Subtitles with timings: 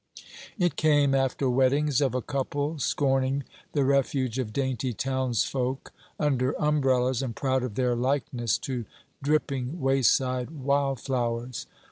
[0.57, 7.21] It came, after wettings of a couple scorning the refuge of dainty townsfolk under umbrellas,
[7.21, 8.85] and proud of their likeness to
[9.21, 11.67] dripping wayside wildflowers.